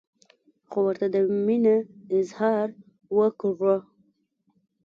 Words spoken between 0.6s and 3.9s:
خو ورته دا مینه اظهار وکړه.